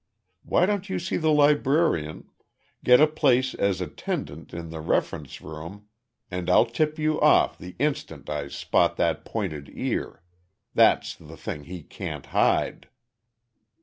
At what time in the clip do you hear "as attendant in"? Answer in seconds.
3.53-4.69